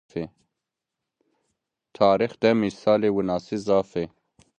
Tarîx 1.93 2.33
de 2.41 2.49
mîsalê 2.61 3.09
winasî 3.15 3.57
zaf 3.65 3.91
ê 4.03 4.05